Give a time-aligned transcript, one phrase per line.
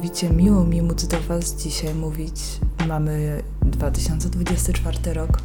[0.00, 2.42] Niesamowicie miło mi móc do Was dzisiaj mówić.
[2.88, 5.42] Mamy 2024 rok.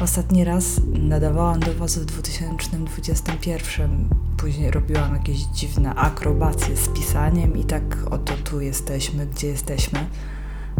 [0.00, 4.08] Ostatni raz nadawałam do Was w 2021.
[4.36, 10.06] Później robiłam jakieś dziwne akrobacje z pisaniem i tak oto tu jesteśmy, gdzie jesteśmy.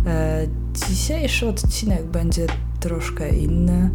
[0.07, 0.47] E,
[0.89, 2.47] dzisiejszy odcinek będzie
[2.81, 3.91] troszkę inny.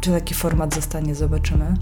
[0.00, 1.74] Czy taki format zostanie, zobaczymy.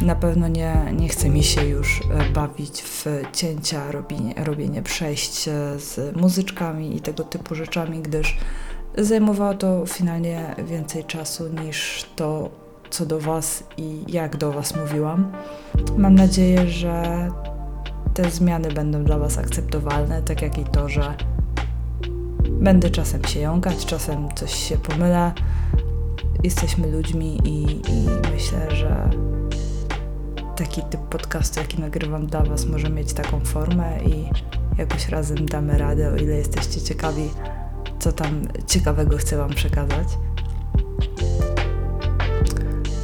[0.00, 5.48] Na pewno nie, nie chce mi się już e, bawić w cięcia, robienie, robienie przejść
[5.48, 8.36] e, z muzyczkami i tego typu rzeczami, gdyż
[8.98, 12.50] zajmowało to finalnie więcej czasu niż to,
[12.90, 15.32] co do Was i jak do Was mówiłam.
[15.96, 17.28] Mam nadzieję, że
[18.14, 21.14] te zmiany będą dla Was akceptowalne, tak jak i to, że
[22.50, 25.32] będę czasem się jąkać, czasem coś się pomylę.
[26.42, 29.10] Jesteśmy ludźmi i, i myślę, że
[30.56, 34.28] taki typ podcastu, jaki nagrywam dla Was, może mieć taką formę i
[34.78, 37.30] jakoś razem damy radę, o ile jesteście ciekawi,
[37.98, 40.08] co tam ciekawego chcę Wam przekazać.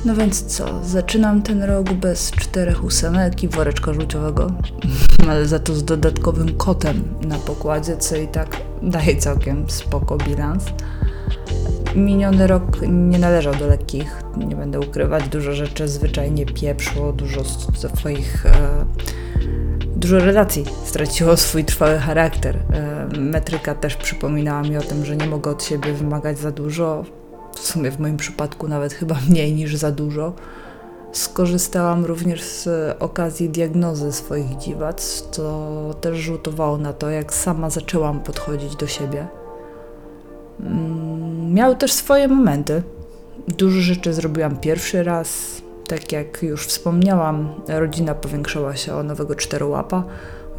[0.05, 4.53] No więc co, zaczynam ten rok bez czterech ósemek i woreczka żółciowego,
[5.29, 10.65] ale za to z dodatkowym kotem na pokładzie, co i tak daje całkiem spoko bilans.
[11.95, 18.47] Miniony rok nie należał do lekkich, nie będę ukrywać, dużo rzeczy zwyczajnie pieprzło, dużo swoich,
[18.47, 18.85] e,
[19.97, 22.57] dużo relacji straciło swój trwały charakter.
[22.57, 27.05] E, metryka też przypominała mi o tym, że nie mogę od siebie wymagać za dużo,
[27.55, 30.33] w sumie w moim przypadku nawet chyba mniej niż za dużo.
[31.13, 32.69] Skorzystałam również z
[33.03, 39.27] okazji diagnozy swoich dziwac, co też rzutowało na to, jak sama zaczęłam podchodzić do siebie.
[40.61, 41.10] Mm,
[41.51, 42.83] miał też swoje momenty.
[43.59, 45.61] Dużo rzeczy zrobiłam pierwszy raz.
[45.89, 50.05] Tak jak już wspomniałam, rodzina powiększała się o nowego czterołapa.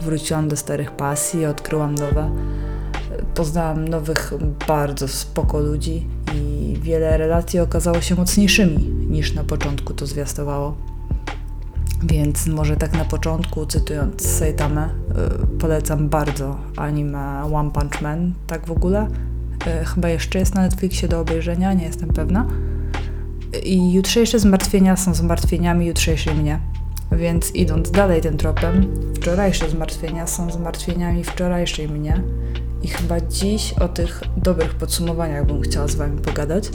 [0.01, 2.31] Wróciłam do starych pasji, odkryłam nowe.
[3.35, 4.33] Poznałam nowych,
[4.67, 8.77] bardzo spoko ludzi i wiele relacji okazało się mocniejszymi
[9.09, 10.75] niż na początku to zwiastowało.
[12.03, 14.89] Więc może tak na początku, cytując Saitamę,
[15.53, 19.07] y, polecam bardzo anime One Punch Man, tak w ogóle.
[19.67, 22.47] Y, chyba jeszcze jest na Netflixie do obejrzenia, nie jestem pewna.
[23.63, 26.59] I jutrzejsze zmartwienia są zmartwieniami jutrzejszej mnie.
[27.11, 32.23] Więc idąc dalej tym tropem, wczorajsze zmartwienia są zmartwieniami wczorajszej mnie.
[32.83, 36.69] I chyba dziś o tych dobrych podsumowaniach bym chciała z Wami pogadać.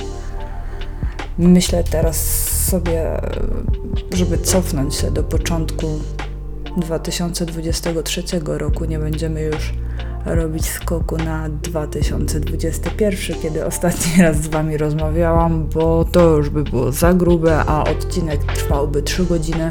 [1.38, 3.20] Myślę teraz sobie,
[4.12, 5.86] żeby cofnąć się do początku
[6.76, 8.84] 2023 roku.
[8.84, 9.72] Nie będziemy już
[10.26, 16.92] robić skoku na 2021, kiedy ostatni raz z Wami rozmawiałam, bo to już by było
[16.92, 19.70] za grube, a odcinek trwałby 3 godziny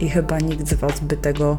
[0.00, 1.58] i chyba nikt z Was by tego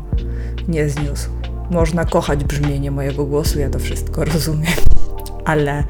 [0.68, 1.30] nie zniósł.
[1.72, 4.74] Można kochać brzmienie mojego głosu, ja to wszystko rozumiem,
[5.46, 5.84] ale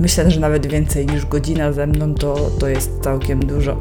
[0.00, 3.76] myślę, że nawet więcej niż godzina ze mną to, to jest całkiem dużo.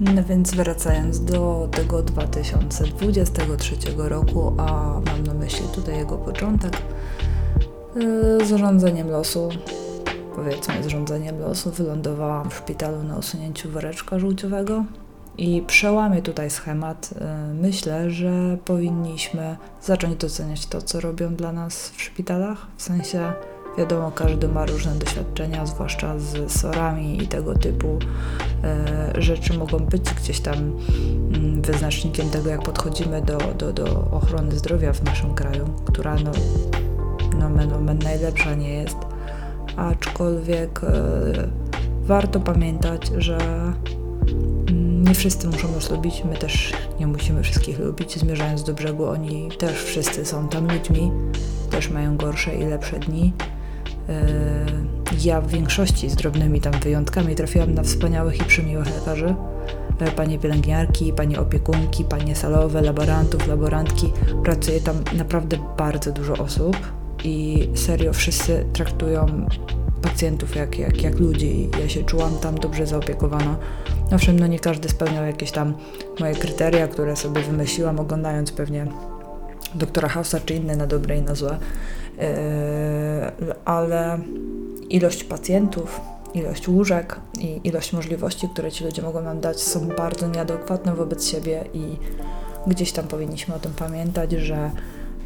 [0.00, 6.72] No więc wracając do tego 2023 roku, a mam na myśli tutaj jego początek,
[8.44, 9.48] z zarządzeniem losu,
[10.36, 14.84] powiedzmy zarządzeniem losu, wylądowałam w szpitalu na usunięciu woreczka żółciowego
[15.38, 17.14] i przełamię tutaj schemat.
[17.54, 23.32] Myślę, że powinniśmy zacząć doceniać to, co robią dla nas w szpitalach, w sensie
[23.78, 27.98] Wiadomo, każdy ma różne doświadczenia, zwłaszcza z sorami i tego typu
[28.64, 34.58] e, rzeczy mogą być gdzieś tam mm, wyznacznikiem tego, jak podchodzimy do, do, do ochrony
[34.58, 36.30] zdrowia w naszym kraju, która no,
[37.38, 37.48] no,
[37.80, 38.96] no najlepsza nie jest.
[39.76, 41.48] Aczkolwiek e,
[42.02, 43.38] warto pamiętać, że
[44.68, 48.18] mm, nie wszyscy muszą nas lubić, my też nie musimy wszystkich lubić.
[48.18, 51.12] Zmierzając do brzegu, oni też wszyscy są tam ludźmi,
[51.70, 53.32] też mają gorsze i lepsze dni.
[54.08, 54.90] E,
[55.24, 59.34] ja w większości z drobnymi tam wyjątkami trafiłam na wspaniałych i przymiłych lekarzy.
[60.00, 64.12] E, panie pielęgniarki, panie opiekunki, panie salowe, laborantów, laborantki.
[64.44, 66.76] Pracuje tam naprawdę bardzo dużo osób
[67.24, 69.46] i serio wszyscy traktują
[70.02, 71.68] pacjentów jak, jak, jak ludzi.
[71.80, 73.56] Ja się czułam tam dobrze zaopiekowana.
[74.12, 75.74] Owszem, no nie każdy spełniał jakieś tam
[76.20, 78.86] moje kryteria, które sobie wymyśliłam, oglądając pewnie
[79.74, 81.58] doktora Hausa czy inne na dobre i na złe.
[82.20, 84.18] Yy, ale
[84.88, 86.00] ilość pacjentów,
[86.34, 91.28] ilość łóżek i ilość możliwości, które ci ludzie mogą nam dać, są bardzo nieadekwatne wobec
[91.28, 91.96] siebie i
[92.66, 94.70] gdzieś tam powinniśmy o tym pamiętać, że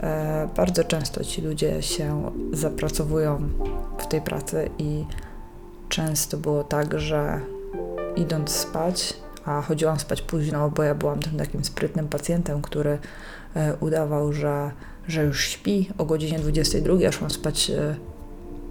[0.01, 3.49] e, bardzo często ci ludzie się zapracowują
[3.99, 5.05] w tej pracy i
[5.89, 7.41] często było tak, że
[8.17, 9.15] idąc spać
[9.45, 12.99] a chodziłam spać późno, bo ja byłam tym takim sprytnym pacjentem, który
[13.57, 14.71] e, udawał, że,
[15.09, 15.91] że już śpi.
[15.99, 17.97] O godzinie 22 ja szłam spać e,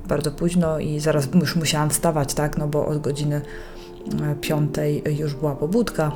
[0.08, 3.42] bardzo późno i zaraz już musiałam wstawać, tak, no bo od godziny
[4.22, 6.12] e, piątej już była pobudka.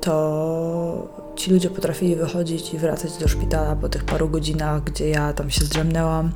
[0.00, 5.32] To ci ludzie potrafili wychodzić i wracać do szpitala po tych paru godzinach, gdzie ja
[5.32, 6.32] tam się zdrzemnęłam.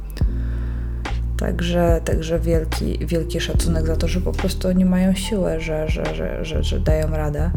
[1.39, 6.15] Także, także wielki, wielki szacunek za to, że po prostu oni mają siłę, że, że,
[6.15, 7.51] że, że, że dają radę.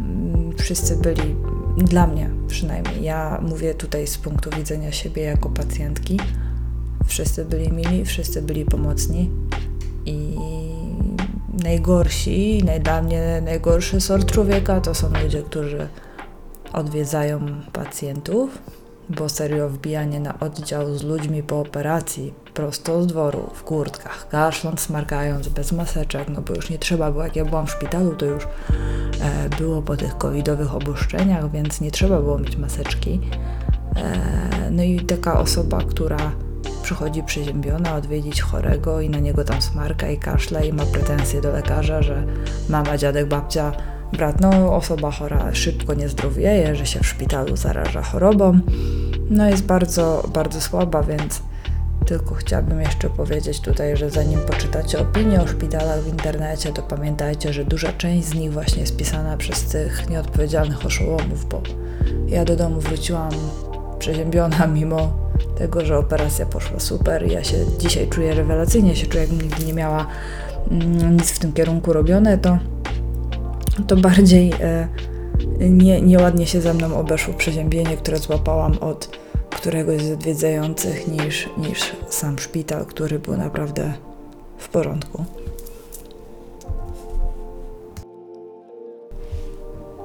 [0.00, 1.36] Mm, wszyscy byli,
[1.76, 6.20] dla mnie przynajmniej, ja mówię tutaj z punktu widzenia siebie jako pacjentki,
[7.06, 9.30] wszyscy byli mili, wszyscy byli pomocni
[10.06, 10.36] i
[11.62, 15.88] najgorsi, dla mnie najgorszy sort człowieka to są ludzie, którzy
[16.72, 17.40] odwiedzają
[17.72, 18.58] pacjentów,
[19.08, 24.80] bo serio wbijanie na oddział z ludźmi po operacji, prosto z dworu, w kurtkach, kaszląc,
[24.80, 28.26] smarkając, bez maseczek, no bo już nie trzeba było, jak ja byłam w szpitalu, to
[28.26, 28.48] już e,
[29.58, 33.20] było po tych covidowych obuszczeniach, więc nie trzeba było mieć maseczki.
[33.96, 36.32] E, no i taka osoba, która
[36.82, 41.52] przychodzi przeziębiona odwiedzić chorego i na niego tam smarka i kaszla i ma pretensje do
[41.52, 42.26] lekarza, że
[42.68, 43.72] mama, dziadek, babcia
[44.12, 48.60] brat, no osoba chora szybko nie zdrowieje, że się w szpitalu zaraża chorobą.
[49.30, 51.42] No jest bardzo, bardzo słaba, więc
[52.06, 57.52] tylko chciałabym jeszcze powiedzieć tutaj, że zanim poczytacie opinie o szpitalach w internecie, to pamiętajcie,
[57.52, 61.62] że duża część z nich właśnie jest pisana przez tych nieodpowiedzialnych oszołomów, bo
[62.26, 63.30] ja do domu wróciłam
[63.98, 65.12] przeziębiona mimo
[65.58, 67.26] tego, że operacja poszła super.
[67.26, 70.06] Ja się dzisiaj czuję rewelacyjnie, się czuję jakbym nigdy nie miała
[70.70, 72.58] mm, nic w tym kierunku robione, to
[73.86, 74.88] to bardziej e,
[75.60, 79.18] nie, nieładnie się ze mną obeszło przeziębienie, które złapałam od
[79.50, 83.92] któregoś z odwiedzających niż, niż sam szpital, który był naprawdę
[84.58, 85.24] w porządku.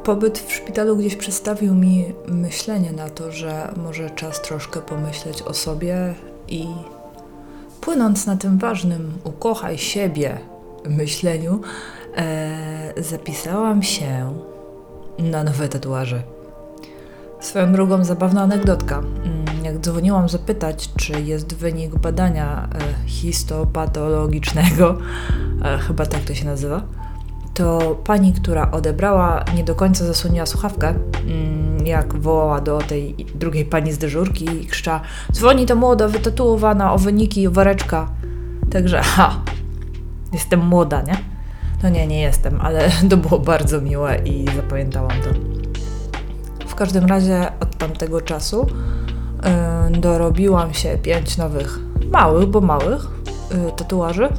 [0.03, 5.53] Pobyt w szpitalu gdzieś przedstawił mi myślenie na to, że może czas troszkę pomyśleć o
[5.53, 6.13] sobie
[6.47, 6.67] i
[7.81, 10.39] płynąc na tym ważnym ukochaj siebie
[10.85, 11.61] myśleniu,
[12.19, 14.33] e, zapisałam się
[15.19, 16.23] na nowe tatuaże.
[17.39, 18.97] Swoją drogą zabawna anegdotka.
[18.97, 24.97] Mm, jak dzwoniłam zapytać, czy jest wynik badania e, histopatologicznego,
[25.65, 26.81] e, chyba tak to się nazywa,
[27.53, 33.65] to pani, która odebrała, nie do końca zasłoniła słuchawkę, mm, jak wołała do tej drugiej
[33.65, 35.01] pani z dyżurki i krzyczała
[35.31, 38.09] dzwoni to młoda, wytatuowana o wyniki woreczka.
[38.71, 39.41] Także ha,
[40.33, 41.28] jestem młoda, nie?
[41.83, 45.29] No nie, nie jestem, ale to było bardzo miłe i zapamiętałam to.
[46.67, 48.67] W każdym razie od tamtego czasu
[49.91, 51.79] yy, dorobiłam się pięć nowych,
[52.11, 53.07] małych, bo małych
[53.51, 54.29] yy, tatuaży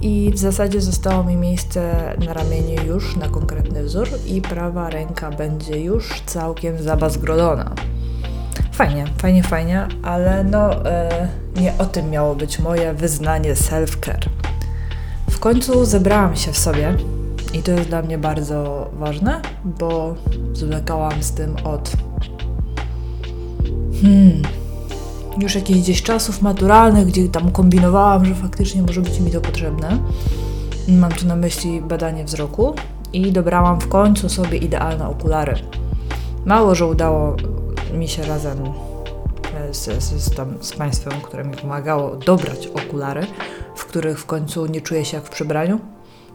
[0.00, 5.30] i w zasadzie zostało mi miejsce na ramieniu już na konkretny wzór i prawa ręka
[5.30, 7.72] będzie już całkiem zabazgrodona.
[8.72, 14.28] Fajnie, fajnie, fajnie, ale no yy, nie o tym miało być moje wyznanie self-care.
[15.46, 16.96] Końcu zebrałam się w sobie
[17.54, 20.14] i to jest dla mnie bardzo ważne, bo
[20.52, 21.92] zwlekałam z tym od
[24.02, 24.42] hmm,
[25.38, 29.98] już jakichś gdzieś czasów maturalnych, gdzie tam kombinowałam, że faktycznie może być mi to potrzebne.
[30.88, 32.74] Mam tu na myśli badanie wzroku
[33.12, 35.54] i dobrałam w końcu sobie idealne okulary.
[36.44, 37.36] Mało, że udało
[37.94, 38.58] mi się razem
[39.72, 43.26] z, z, z, tam, z państwem, które mi pomagało dobrać okulary,
[43.96, 45.80] których w końcu nie czuję się jak w przebraniu,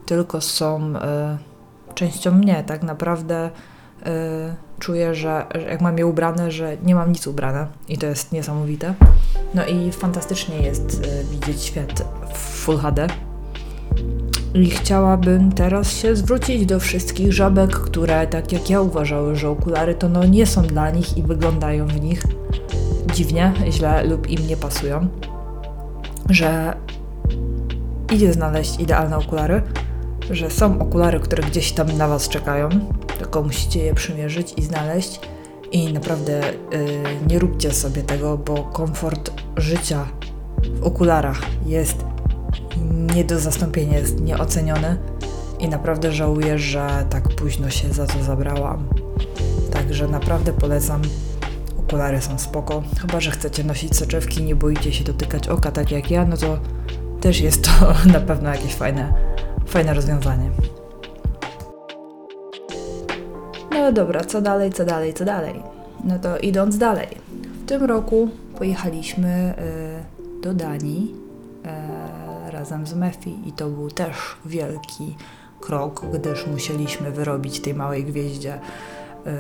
[0.06, 1.00] tylko są y,
[1.94, 2.64] częścią mnie.
[2.68, 4.10] Tak naprawdę y,
[4.80, 8.94] czuję, że, jak mam je ubrane, że nie mam nic ubrane i to jest niesamowite.
[9.54, 13.08] No i fantastycznie jest y, widzieć świat w Full HD.
[14.54, 19.96] I chciałabym teraz się zwrócić do wszystkich żabek, które tak jak ja uważały, że okulary
[19.96, 22.24] to no nie są dla nich i wyglądają w nich
[23.14, 25.08] dziwnie, źle lub im nie pasują,
[26.30, 26.74] że
[28.12, 29.62] idzie znaleźć idealne okulary,
[30.30, 32.70] że są okulary, które gdzieś tam na Was czekają,
[33.18, 35.20] tylko musicie je przymierzyć i znaleźć.
[35.72, 36.42] I naprawdę
[36.72, 40.08] yy, nie róbcie sobie tego, bo komfort życia
[40.82, 42.06] w okularach jest
[43.16, 44.98] nie do zastąpienia, jest nieoceniony
[45.60, 48.88] i naprawdę żałuję, że tak późno się za to zabrałam.
[49.72, 51.02] Także naprawdę polecam
[51.80, 52.84] okulary są spoko.
[53.02, 56.58] Chyba, że chcecie nosić soczewki, nie boicie się dotykać oka tak jak ja, no to
[57.22, 59.14] też jest to na pewno jakieś fajne,
[59.66, 60.50] fajne rozwiązanie.
[63.72, 65.64] No dobra, co dalej, co dalej, co dalej?
[66.04, 67.08] No to idąc dalej.
[67.64, 69.54] W tym roku pojechaliśmy
[70.40, 71.16] y, do Danii
[72.48, 75.16] y, razem z Mefi i to był też wielki
[75.60, 78.60] krok, gdyż musieliśmy wyrobić tej małej gwieździe
[79.26, 79.32] yy,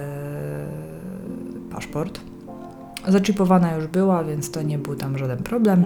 [1.72, 2.20] paszport.
[3.08, 5.86] Zaczipowana już była, więc to nie był tam żaden problem.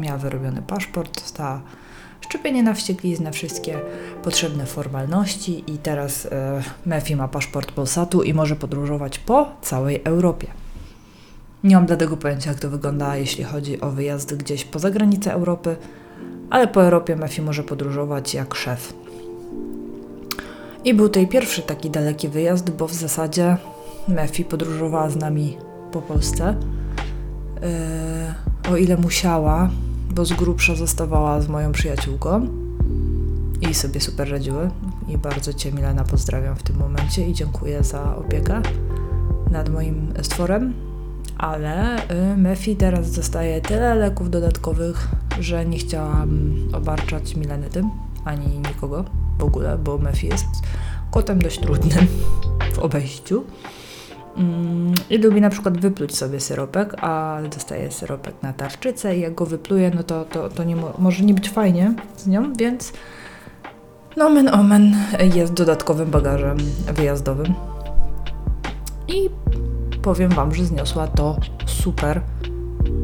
[0.00, 1.60] Miała wyrobiony paszport, dostała
[2.20, 3.78] szczepienie na wściekliznę, wszystkie
[4.22, 10.46] potrzebne formalności i teraz e, Mefi ma paszport Polsatu i może podróżować po całej Europie.
[11.64, 15.76] Nie mam dlatego pojęcia, jak to wygląda, jeśli chodzi o wyjazd gdzieś poza granicę Europy,
[16.50, 18.92] ale po Europie Mefi może podróżować jak szef.
[20.84, 23.56] I był to jej pierwszy taki daleki wyjazd, bo w zasadzie
[24.08, 25.56] Mefi podróżowała z nami
[25.92, 26.56] po Polsce.
[28.64, 29.70] Yy, o ile musiała,
[30.16, 32.48] bo z grubsza zostawała z moją przyjaciółką
[33.70, 34.70] i sobie super radziły.
[35.08, 38.62] I bardzo Cię, Milena, pozdrawiam w tym momencie i dziękuję za opiekę
[39.50, 40.74] nad moim stworem.
[41.38, 41.96] Ale
[42.32, 45.08] y, Mefi teraz dostaje tyle leków dodatkowych,
[45.40, 47.90] że nie chciałam obarczać Mileny tym,
[48.24, 49.04] ani nikogo
[49.38, 50.46] w ogóle, bo Mefi jest
[51.10, 52.06] kotem dość trudnym
[52.72, 53.44] w obejściu.
[54.36, 59.34] Mm, I lubi na przykład wypluć sobie syropek, a dostaje syropek na tarczycę i jak
[59.34, 62.92] go wypluje, no to, to, to nie mo może nie być fajnie z nią, więc
[64.16, 64.96] nomen omen
[65.34, 66.56] jest dodatkowym bagażem
[66.94, 67.54] wyjazdowym.
[69.08, 69.30] I
[70.02, 72.20] powiem Wam, że zniosła to super.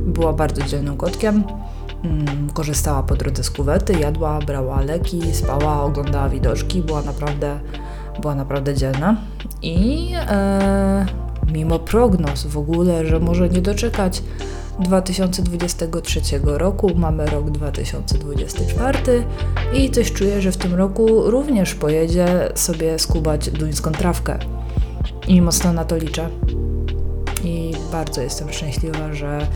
[0.06, 1.44] Była bardzo dzielnym kotkiem.
[2.04, 7.60] Mm, korzystała po drodze z kuwety, jadła, brała leki, spała, oglądała widoczki, była naprawdę,
[8.21, 9.16] była naprawdę dzielna.
[9.62, 11.07] I e,
[11.52, 14.23] mimo prognoz w ogóle, że może nie doczekać
[14.81, 19.25] 2023 roku, mamy rok 2024
[19.75, 24.38] i coś czuję, że w tym roku również pojedzie sobie skubać duńską trawkę.
[25.28, 26.28] I mocno na to liczę.
[27.45, 29.47] I bardzo jestem szczęśliwa, że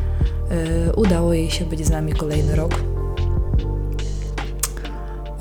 [0.89, 2.75] y, udało jej się być z nami kolejny rok.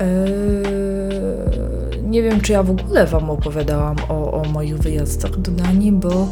[0.00, 1.75] Y,
[2.06, 6.28] nie wiem, czy ja w ogóle Wam opowiadałam o, o moich wyjazdach do Danii, bo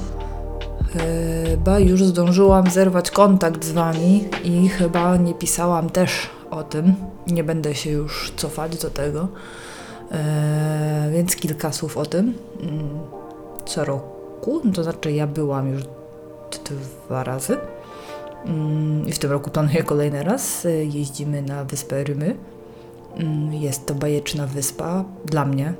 [0.92, 6.94] chyba już zdążyłam zerwać kontakt z Wami i chyba nie pisałam też o tym.
[7.26, 9.28] Nie będę się już cofać do tego,
[10.10, 12.34] e, więc kilka słów o tym.
[12.60, 12.88] Mm,
[13.66, 15.82] co roku, to znaczy ja byłam już
[17.06, 17.56] dwa razy
[18.46, 20.66] mm, i w tym roku planuję kolejny raz.
[20.92, 22.36] Jeździmy na wyspę Rymy.
[23.16, 25.74] Mm, jest to bajeczna wyspa dla mnie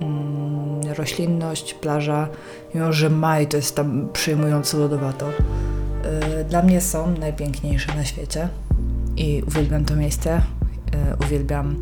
[0.00, 2.28] Mm, roślinność, plaża,
[2.74, 5.30] mimo że maj to jest tam przyjmująco lodowato.
[5.30, 8.48] Y, dla mnie są najpiękniejsze na świecie
[9.16, 10.38] i uwielbiam to miejsce.
[10.38, 11.76] Y, uwielbiam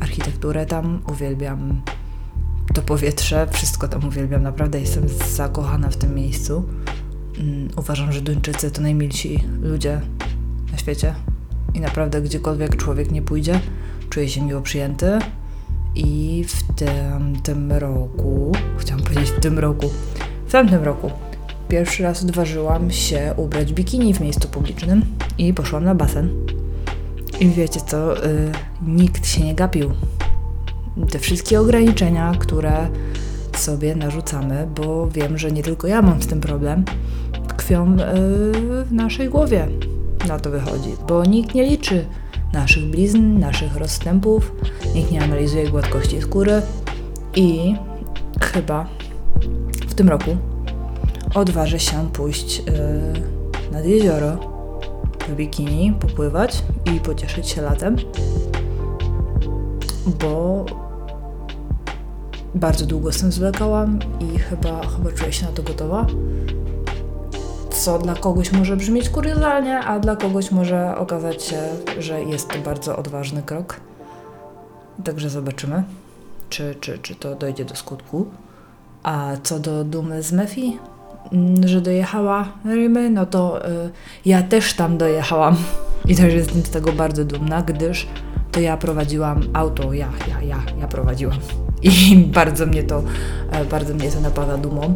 [0.00, 1.82] architekturę tam, uwielbiam
[2.74, 4.42] to powietrze, wszystko tam uwielbiam.
[4.42, 6.64] Naprawdę jestem zakochana w tym miejscu.
[7.38, 10.00] Mm, uważam, że Duńczycy to najmilsi ludzie
[10.72, 11.14] na świecie
[11.74, 13.60] i naprawdę gdziekolwiek człowiek nie pójdzie,
[14.12, 15.18] czuje się miło przyjęty,
[15.94, 19.90] i w tym, tym roku, chciałam powiedzieć w tym roku,
[20.46, 21.10] w tamtym roku
[21.68, 25.04] pierwszy raz odważyłam się ubrać bikini w miejscu publicznym
[25.38, 26.30] i poszłam na basen.
[27.40, 28.52] I wiecie co, y,
[28.86, 29.90] nikt się nie gapił.
[31.10, 32.88] Te wszystkie ograniczenia, które
[33.56, 36.84] sobie narzucamy, bo wiem, że nie tylko ja mam z tym problem,
[37.48, 37.96] tkwią y,
[38.84, 39.68] w naszej głowie.
[40.28, 42.06] Na to wychodzi, bo nikt nie liczy
[42.52, 44.52] naszych blizn, naszych rozstępów,
[44.94, 46.62] nikt nie analizuje gładkości skóry.
[47.34, 47.74] I
[48.40, 48.86] chyba
[49.88, 50.36] w tym roku
[51.34, 54.36] odważę się pójść yy, nad jezioro
[55.28, 56.62] w bikini, popływać
[56.94, 57.96] i pocieszyć się latem,
[60.20, 60.66] bo
[62.54, 66.06] bardzo długo z tym zwlekałam i chyba, chyba czuję się na to gotowa
[67.82, 71.58] co dla kogoś może brzmieć kuriozalnie, a dla kogoś może okazać się,
[71.98, 73.80] że jest to bardzo odważny krok.
[75.04, 75.82] Także zobaczymy,
[76.50, 78.26] czy, czy, czy to dojdzie do skutku.
[79.02, 80.78] A co do dumy z Mefi,
[81.32, 83.90] mm, że dojechała Rymy, no to y,
[84.24, 85.56] ja też tam dojechałam
[86.08, 88.06] i też jestem z tego bardzo dumna, gdyż
[88.52, 91.38] to ja prowadziłam auto, ja, ja, ja, ja prowadziłam.
[91.82, 93.02] I bardzo mnie to,
[93.50, 94.94] e, bardzo mnie to napawa dumą,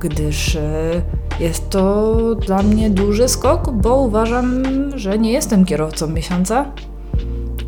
[0.00, 1.02] gdyż e,
[1.40, 4.62] jest to dla mnie duży skok, bo uważam,
[4.98, 6.72] że nie jestem kierowcą miesiąca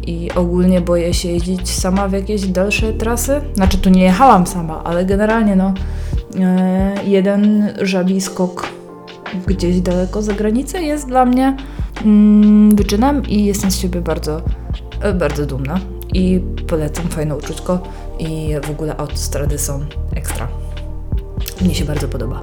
[0.06, 3.40] i ogólnie boję się jeździć sama w jakieś dalsze trasy.
[3.54, 5.74] Znaczy, tu nie jechałam sama, ale generalnie no,
[6.40, 8.68] e, jeden żabi skok
[9.46, 11.56] gdzieś daleko za granicę jest dla mnie
[12.04, 14.42] mm, wyczynem i jestem z siebie bardzo,
[15.14, 15.80] bardzo dumna
[16.14, 17.78] i polecam fajne uczućko
[18.18, 20.48] i w ogóle autostrady są ekstra.
[21.60, 22.40] Mnie się bardzo podoba.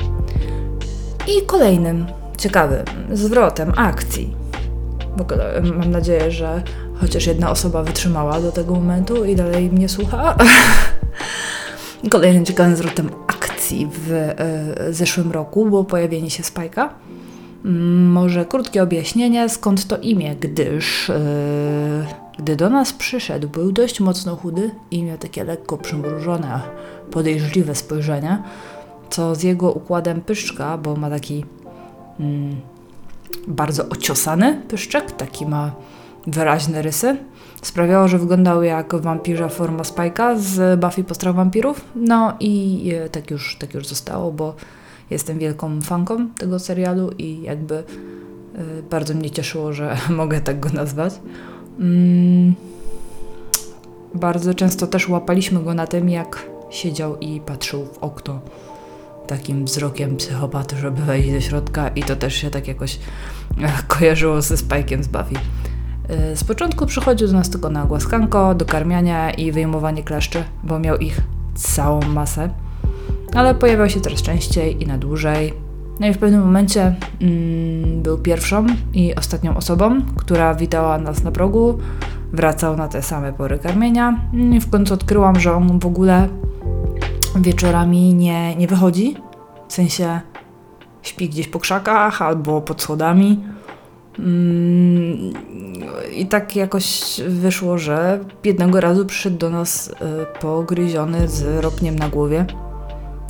[1.28, 2.06] I kolejnym
[2.38, 4.36] ciekawym zwrotem akcji.
[5.18, 6.64] W ogóle mam nadzieję, że
[7.02, 10.36] chociaż jedna osoba wytrzymała do tego momentu i dalej mnie słucha.
[12.10, 16.94] Kolejnym ciekawym zwrotem akcji w y, zeszłym roku było pojawienie się Spajka.
[17.66, 24.00] Mm, może krótkie objaśnienie, skąd to imię, gdyż yy, gdy do nas przyszedł, był dość
[24.00, 26.62] mocno chudy i miał takie lekko przymrużone,
[27.12, 28.44] podejrzliwe spojrzenie,
[29.10, 31.46] co z jego układem pyszczka, bo ma taki
[32.20, 32.56] mm,
[33.48, 35.72] bardzo ociosany pyszczek, taki ma
[36.28, 37.18] wyraźne rysy,
[37.62, 41.82] sprawiało, że wyglądał jak wampirza forma Spajka z Buffy Postrach Wampirów.
[41.96, 44.56] No i e, tak już, tak już zostało, bo
[45.10, 47.84] jestem wielką fanką tego serialu i jakby y,
[48.90, 51.14] bardzo mnie cieszyło, że mogę tak go nazwać.
[51.80, 52.56] Mm,
[54.14, 58.40] bardzo często też łapaliśmy go na tym, jak siedział i patrzył w okno
[59.28, 63.00] takim wzrokiem psychopaty, żeby wejść do środka i to też się tak jakoś
[63.62, 65.36] e, kojarzyło ze Spajkiem z Buffy.
[66.32, 70.80] Y, z początku przychodził do nas tylko na głaskanko, do karmiania i wyjmowanie kleszczy, bo
[70.80, 71.22] miał ich
[71.56, 72.50] całą masę
[73.36, 75.65] ale pojawiał się coraz częściej i na dłużej.
[76.00, 81.32] No i w pewnym momencie mm, był pierwszą i ostatnią osobą, która witała nas na
[81.32, 81.78] progu.
[82.34, 84.20] Wracał na te same pory karmienia.
[84.54, 86.28] I w końcu odkryłam, że on w ogóle
[87.36, 89.16] wieczorami nie, nie wychodzi.
[89.68, 90.22] W sensie
[91.02, 93.44] śpi gdzieś po krzakach albo pod schodami.
[94.20, 95.34] Mm,
[96.16, 99.94] I tak jakoś wyszło, że jednego razu przyszedł do nas y,
[100.40, 102.46] pogryziony z ropniem na głowie.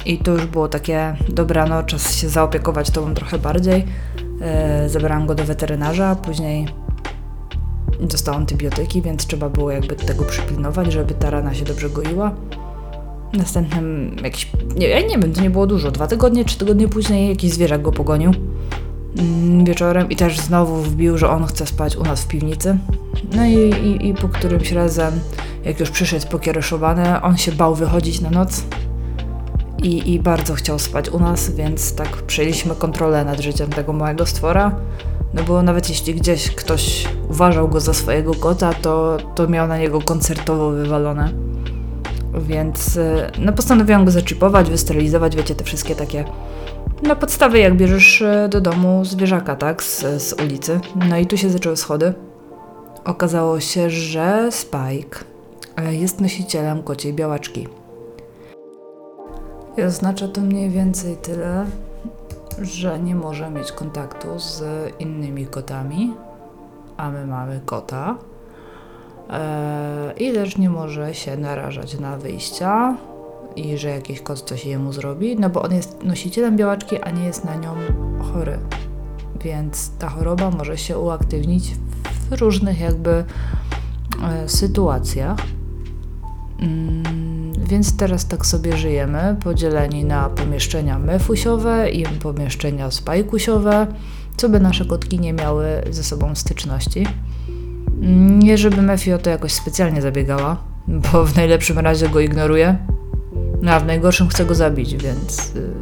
[0.05, 3.85] I to już było takie, dobra, no czas się zaopiekować tobą trochę bardziej.
[4.41, 6.67] E, zabrałam go do weterynarza, później
[7.99, 12.31] dostał antybiotyki, więc trzeba było jakby tego przypilnować, żeby ta rana się dobrze goiła.
[13.33, 17.29] Następnym jakiś, nie, ja nie wiem, to nie było dużo, dwa tygodnie, trzy tygodnie później
[17.29, 18.31] jakiś zwierzak go pogonił
[19.17, 22.77] mm, wieczorem i też znowu wbił, że on chce spać u nas w piwnicy.
[23.35, 25.19] No i, i, i po którymś razem,
[25.65, 28.63] jak już przyszedł pokiereszowany, on się bał wychodzić na noc,
[29.85, 34.25] i, i bardzo chciał spać u nas, więc tak przejęliśmy kontrolę nad życiem tego małego
[34.25, 34.75] stwora.
[35.33, 39.77] No bo nawet jeśli gdzieś ktoś uważał go za swojego kota, to, to miał na
[39.77, 41.31] niego koncertowo wywalone.
[42.33, 46.25] Więc e, no postanowiłam go zaczipować, wysterylizować, wiecie, te wszystkie takie
[47.03, 50.79] no podstawy jak bierzesz e, do domu zwierzaka, tak, z, z ulicy.
[51.09, 52.13] No i tu się zaczęły schody.
[53.05, 55.19] Okazało się, że Spike
[55.77, 57.67] e, jest nosicielem kociej białaczki.
[59.77, 61.65] I oznacza to mniej więcej tyle,
[62.61, 64.63] że nie może mieć kontaktu z
[64.99, 66.13] innymi kotami,
[66.97, 68.15] a my mamy kota.
[69.29, 72.97] Eee, I też nie może się narażać na wyjścia
[73.55, 77.23] i że jakiś kot coś jemu zrobi, no bo on jest nosicielem białaczki, a nie
[77.23, 77.75] jest na nią
[78.33, 78.57] chory.
[79.41, 81.75] Więc ta choroba może się uaktywnić
[82.29, 83.25] w różnych jakby
[84.23, 85.37] e, sytuacjach.
[86.59, 87.24] Mm
[87.67, 93.87] więc teraz tak sobie żyjemy, podzieleni na pomieszczenia mefusiowe i pomieszczenia spajkusiowe,
[94.37, 97.07] co by nasze kotki nie miały ze sobą styczności.
[98.39, 102.77] Nie żeby Mefi o to jakoś specjalnie zabiegała, bo w najlepszym razie go ignoruje,
[103.61, 105.73] no a w najgorszym chce go zabić, więc y,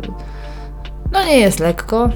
[1.11, 2.09] no nie jest lekko.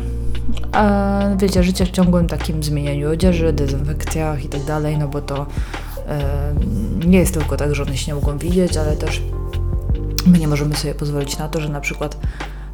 [0.72, 5.46] A wiecie, życie w ciągłym takim zmienianiu odzieży, dezynfekcjach i tak dalej, no bo to
[7.02, 9.22] y, nie jest tylko tak, że one się nie mogą widzieć, ale też
[10.28, 12.18] My nie możemy sobie pozwolić na to, że na przykład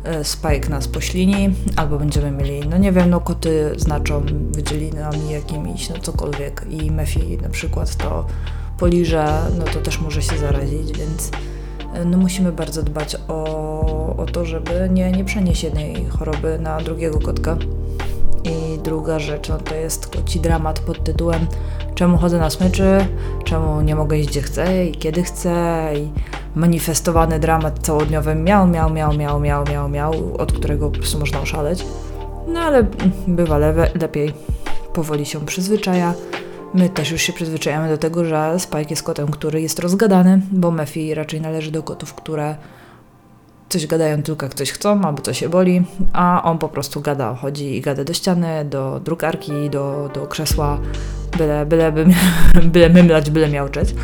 [0.03, 5.89] e, Spike nas poślini, albo będziemy mieli, no nie wiem, no koty znaczą wydzielinami jakimiś,
[5.89, 8.25] no cokolwiek i Mefi na przykład to
[8.77, 9.25] poliże,
[9.59, 11.31] no to też może się zarazić, więc
[11.93, 16.77] e, no musimy bardzo dbać o, o to, żeby nie, nie przenieść jednej choroby na
[16.77, 17.57] drugiego kotka.
[18.43, 21.47] I druga rzecz, no to jest koci dramat pod tytułem
[21.95, 23.05] czemu chodzę na smyczy,
[23.43, 26.11] czemu nie mogę iść gdzie chcę i kiedy chcę i
[26.55, 31.41] manifestowany dramat całodniowy miał, miał, miał, miał, miał, miał, miał, od którego po prostu można
[31.41, 31.85] oszaleć.
[32.47, 32.85] No ale
[33.27, 34.33] bywa lewe, lepiej,
[34.93, 36.13] powoli się przyzwyczaja.
[36.73, 40.71] My też już się przyzwyczajamy do tego, że Spike jest kotem, który jest rozgadany, bo
[40.71, 42.55] Mefi raczej należy do kotów, które
[43.69, 47.35] coś gadają tylko jak coś chcą, albo coś się boli, a on po prostu gada,
[47.35, 50.79] chodzi i gada do ściany, do drukarki, do, do krzesła,
[51.37, 52.13] byle, byle, byle,
[52.63, 53.95] byle mymlać, byle miałczeć.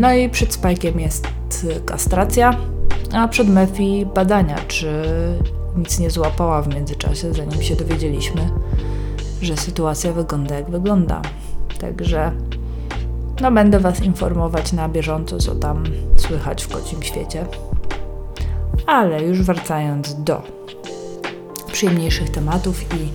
[0.00, 1.28] No i przed Spajkiem jest
[1.86, 2.56] kastracja,
[3.12, 5.02] a przed Mefi badania, czy
[5.76, 8.50] nic nie złapała w międzyczasie, zanim się dowiedzieliśmy,
[9.42, 11.22] że sytuacja wygląda jak wygląda.
[11.80, 12.32] Także
[13.40, 15.84] no będę Was informować na bieżąco, co tam
[16.16, 17.46] słychać w kocim świecie.
[18.86, 20.42] Ale już wracając do
[21.72, 23.08] przyjemniejszych tematów i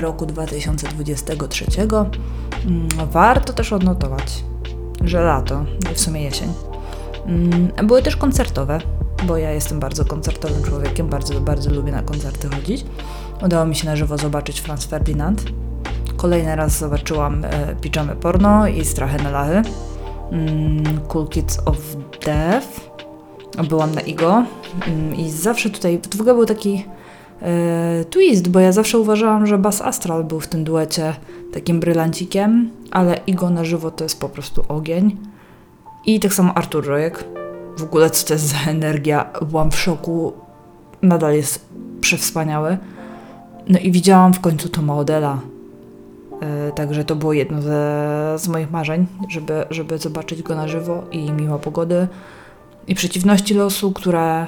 [0.00, 1.64] roku 2023,
[2.66, 4.44] Mm, Warto też odnotować,
[5.04, 6.52] że lato, w sumie jesień,
[7.26, 8.78] mm, były też koncertowe,
[9.26, 12.84] bo ja jestem bardzo koncertowym człowiekiem, bardzo, bardzo lubię na koncerty chodzić.
[13.44, 15.44] Udało mi się na żywo zobaczyć Franz Ferdinand.
[16.16, 19.62] Kolejny raz zobaczyłam e, Pijamy Porno i Strachy na Lachy.
[20.32, 21.76] Mm, cool Kids of
[22.24, 22.91] Death.
[23.68, 24.44] Byłam na Igo
[24.86, 26.84] mm, i zawsze tutaj, w ogóle był taki
[27.42, 31.14] e, twist, bo ja zawsze uważałam, że Bass Astral był w tym duecie
[31.52, 35.16] takim brylancikiem, ale Igo na żywo to jest po prostu ogień.
[36.06, 37.24] I tak samo Artur Rojek.
[37.76, 39.30] W ogóle co to jest za energia?
[39.50, 40.32] Byłam w szoku.
[41.02, 41.68] Nadal jest
[42.00, 42.78] przewspaniały.
[43.68, 45.40] No i widziałam w końcu Toma Odela.
[46.32, 51.04] Yy, także to było jedno ze, z moich marzeń, żeby, żeby zobaczyć go na żywo
[51.10, 52.08] i mimo pogody
[52.88, 54.46] i przeciwności losu, które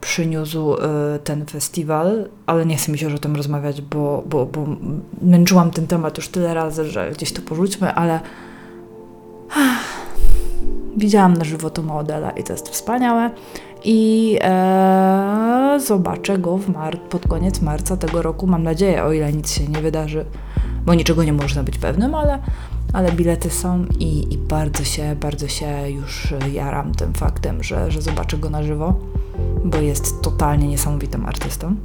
[0.00, 0.78] przyniósł y,
[1.24, 4.66] ten festiwal, ale nie chcę mi się już o tym rozmawiać, bo, bo, bo
[5.22, 8.20] męczyłam ten temat już tyle razy, że gdzieś to porzućmy, ale
[10.96, 13.30] widziałam na żywo to modela i to jest wspaniałe.
[13.84, 19.32] I e, zobaczę go w mar- pod koniec marca tego roku, mam nadzieję, o ile
[19.32, 20.24] nic się nie wydarzy,
[20.86, 22.38] bo niczego nie można być pewnym, ale,
[22.96, 28.02] ale bilety są i, i bardzo się, bardzo się już jaram tym faktem, że, że
[28.02, 28.94] zobaczę go na żywo,
[29.64, 31.76] bo jest totalnie niesamowitym artystą.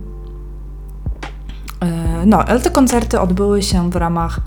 [1.80, 4.40] E, no, ale te koncerty odbyły się w ramach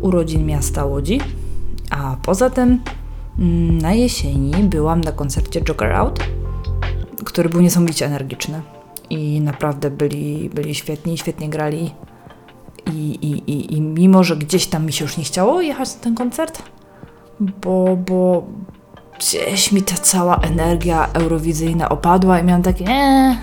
[0.00, 1.20] urodzin miasta Łodzi,
[1.90, 2.80] a poza tym
[3.38, 6.20] mm, na jesieni byłam na koncercie Joker Out,
[7.24, 8.62] który był niesamowicie energiczny
[9.10, 11.90] i naprawdę byli, byli świetni, świetnie grali.
[13.22, 16.14] I, i, i, mimo, że gdzieś tam mi się już nie chciało jechać na ten
[16.14, 16.62] koncert,
[17.40, 18.46] bo, bo
[19.18, 23.36] gdzieś mi ta cała energia eurowizyjna opadła i miałam takie, eee,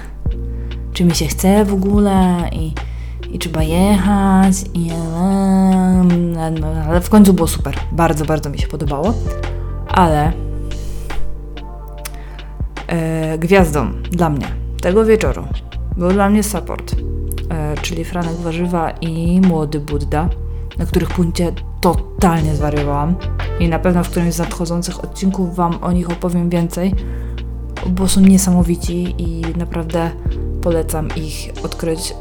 [0.93, 2.73] czy mi się chce w ogóle i,
[3.31, 7.75] i trzeba jechać, i, eee, no, ale w końcu było super.
[7.91, 9.13] Bardzo, bardzo mi się podobało.
[9.87, 10.31] Ale
[12.87, 14.47] e, gwiazdą dla mnie
[14.81, 15.43] tego wieczoru
[15.97, 16.95] był dla mnie support, e,
[17.81, 20.29] czyli Franek Warzywa i Młody Budda,
[20.77, 23.15] na których punkcie totalnie zwariowałam.
[23.59, 26.95] I na pewno w którymś z nadchodzących odcinków Wam o nich opowiem więcej,
[27.89, 30.11] bo są niesamowici i naprawdę
[30.61, 32.15] polecam ich odkryć.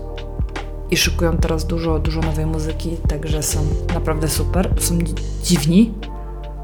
[0.90, 3.58] I szykują teraz dużo, dużo nowej muzyki, także są
[3.94, 4.98] naprawdę super, są
[5.42, 5.92] dziwni,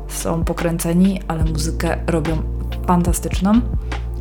[0.08, 2.36] są pokręceni, ale muzykę robią
[2.86, 3.60] fantastyczną.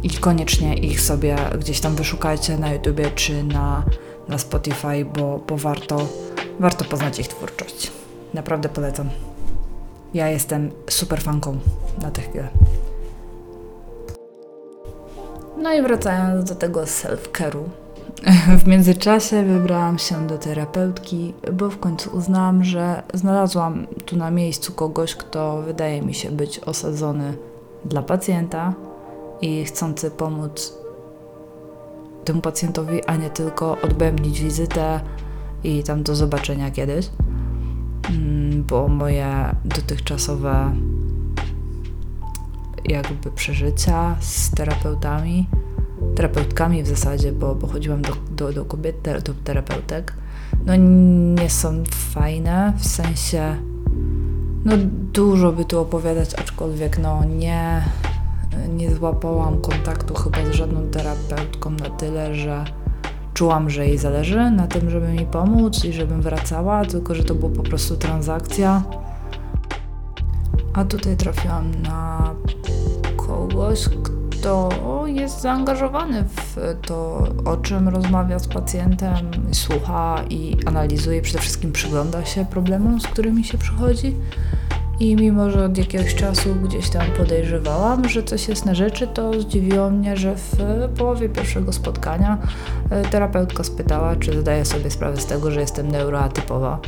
[0.04, 3.84] I koniecznie ich sobie gdzieś tam wyszukajcie na YouTubie czy na,
[4.30, 6.08] na Spotify, bo, bo warto,
[6.60, 7.92] warto poznać ich twórczość.
[8.34, 9.10] Naprawdę polecam.
[10.13, 11.58] Ja jestem super fanką
[12.02, 12.48] na tę chwilę.
[15.58, 17.63] No i wracając do tego self-care'u.
[18.63, 24.74] W międzyczasie wybrałam się do terapeutki, bo w końcu uznałam, że znalazłam tu na miejscu
[24.74, 27.34] kogoś, kto wydaje mi się być osadzony
[27.86, 28.74] dla pacjenta
[29.42, 30.74] i chcący pomóc
[32.30, 35.00] temu pacjentowi, a nie tylko odbębnić wizytę
[35.63, 37.10] i tam do zobaczenia kiedyś.
[38.10, 40.76] Mm, bo moje dotychczasowe
[42.86, 45.48] jakby przeżycia z terapeutami,
[46.15, 50.13] terapeutkami w zasadzie, bo, bo chodziłam do, do, do kobiet, do terapeutek,
[50.65, 53.56] no nie są fajne, w sensie
[54.65, 54.76] no
[55.13, 57.84] dużo by tu opowiadać, aczkolwiek no nie,
[58.70, 62.66] nie złapałam kontaktu chyba z żadną terapeutką na tyle, że
[63.34, 67.36] czułam, że jej zależy na tym, żeby mi pomóc i żebym wracała, tylko że to
[67.36, 68.84] była po prostu transakcja.
[70.74, 72.34] A tutaj trafiłam na
[73.18, 73.90] kogoś,
[74.32, 74.70] kto
[75.06, 76.56] jest zaangażowany w
[76.88, 79.16] to, o czym rozmawia z pacjentem,
[79.52, 84.16] słucha i analizuje, przede wszystkim przygląda się problemom, z którymi się przychodzi.
[85.00, 89.42] I mimo, że od jakiegoś czasu gdzieś tam podejrzewałam, że coś jest na rzeczy, to
[89.42, 90.56] zdziwiło mnie, że w
[90.98, 92.38] połowie pierwszego spotkania
[92.90, 96.80] e, terapeutka spytała, czy zdaję sobie sprawę z tego, że jestem neuroatypowa.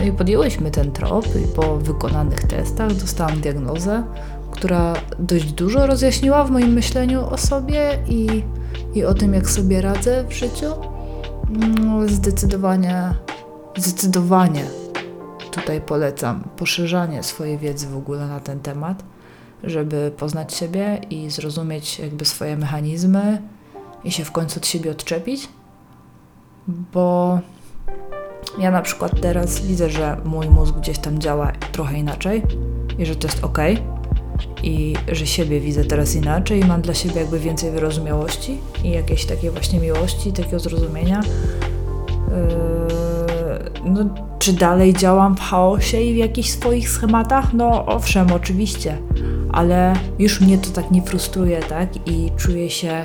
[0.00, 4.02] E, I podjęłyśmy ten trop i po wykonanych testach dostałam diagnozę,
[4.50, 8.42] która dość dużo rozjaśniła w moim myśleniu o sobie i,
[8.94, 10.66] i o tym, jak sobie radzę w życiu.
[11.50, 13.14] Mm, zdecydowanie,
[13.76, 14.79] zdecydowanie
[15.50, 19.04] tutaj polecam poszerzanie swojej wiedzy w ogóle na ten temat,
[19.64, 23.42] żeby poznać siebie i zrozumieć jakby swoje mechanizmy
[24.04, 25.48] i się w końcu od siebie odczepić,
[26.68, 27.38] bo
[28.58, 32.42] ja na przykład teraz widzę, że mój mózg gdzieś tam działa trochę inaczej
[32.98, 33.58] i że to jest ok
[34.62, 39.26] i że siebie widzę teraz inaczej i mam dla siebie jakby więcej wyrozumiałości i jakiejś
[39.26, 41.20] takiej właśnie miłości, takiego zrozumienia.
[42.28, 42.79] Yy
[43.84, 44.04] no,
[44.38, 47.52] czy dalej działam w chaosie i w jakichś swoich schematach?
[47.52, 48.98] No owszem, oczywiście,
[49.52, 52.08] ale już mnie to tak nie frustruje, tak?
[52.08, 53.04] I czuję się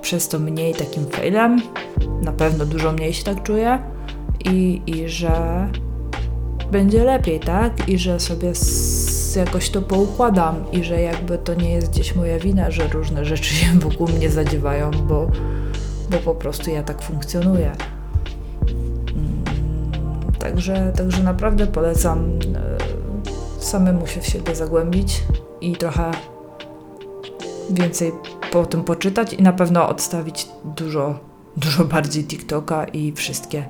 [0.00, 1.62] przez to mniej takim failem.
[2.22, 3.78] Na pewno dużo mniej się tak czuję
[4.44, 5.68] i, i że
[6.72, 7.88] będzie lepiej, tak?
[7.88, 8.52] I że sobie
[9.36, 13.54] jakoś to poukładam i że jakby to nie jest gdzieś moja wina, że różne rzeczy
[13.54, 15.30] się wokół mnie zadziewają, bo,
[16.10, 17.72] bo po prostu ja tak funkcjonuję.
[20.58, 25.22] Także, także naprawdę polecam e, samemu się w siebie zagłębić
[25.60, 26.10] i trochę
[27.70, 28.12] więcej
[28.52, 31.18] po tym poczytać i na pewno odstawić dużo,
[31.56, 33.64] dużo bardziej TikToka i wszystkie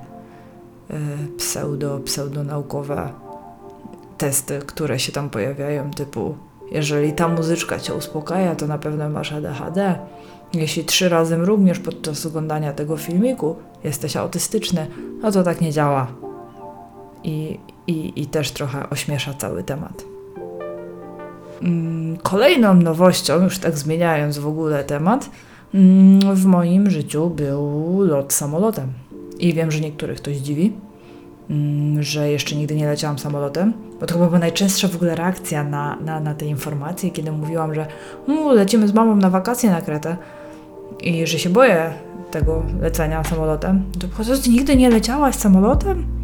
[0.91, 3.13] Y, pseudo, pseudonaukowe
[4.19, 6.35] testy, które się tam pojawiają, typu
[6.71, 9.99] jeżeli ta muzyczka cię uspokaja, to na pewno masz ADHD.
[10.55, 14.87] Jeśli trzy razy mrugniesz podczas oglądania tego filmiku, jesteś autystyczny,
[15.23, 16.28] no to tak nie działa.
[17.25, 20.05] I, i, i też trochę ośmiesza cały temat.
[21.63, 25.31] Mm, kolejną nowością, już tak zmieniając w ogóle temat,
[25.75, 28.93] mm, w moim życiu był lot samolotem.
[29.39, 30.73] I wiem, że niektórych to zdziwi,
[31.51, 35.65] mm, że jeszcze nigdy nie leciałam samolotem, bo to chyba była najczęstsza w ogóle reakcja
[35.65, 37.87] na, na, na te informacje, kiedy mówiłam, że
[38.55, 40.17] lecimy z mamą na wakacje na Kretę
[41.01, 41.93] i że się boję
[42.31, 43.85] tego lecenia samolotem.
[44.01, 46.18] To po prostu nigdy nie leciałaś samolotem?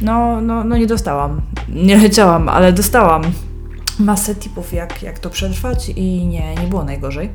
[0.00, 1.40] No, no, no nie dostałam.
[1.68, 3.22] Nie leciałam, ale dostałam
[3.98, 7.30] masę tipów, jak, jak to przetrwać i nie, nie było najgorzej.